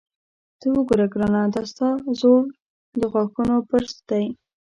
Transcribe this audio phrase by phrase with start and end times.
[0.59, 1.89] ته وګوره ګرانه، دا ستا
[2.19, 2.43] زوړ
[2.99, 4.25] د غاښونو برس دی.